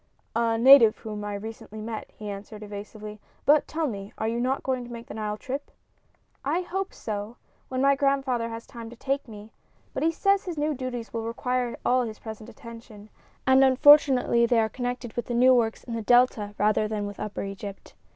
[0.35, 3.19] "A native whom I recently met," he answered, evasively.
[3.45, 5.69] "But tell me, are you not going to make the Nile trip?"
[6.43, 9.51] "I hope so, when my grandfather has time to take me;
[9.93, 13.11] but he says his new duties will require all his present attention,
[13.45, 17.19] and unfortunately they are connected with the new works in the Delta rather than with
[17.19, 17.93] upper Egypt."